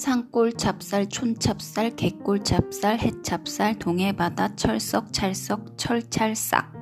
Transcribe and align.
산골 0.00 0.54
찹쌀, 0.54 1.10
촌찹쌀, 1.10 1.94
개골 1.94 2.42
찹쌀, 2.42 2.98
해찹쌀, 2.98 3.78
동해바다, 3.78 4.56
철썩, 4.56 5.12
찰썩, 5.12 5.76
철찰싹. 5.76 6.79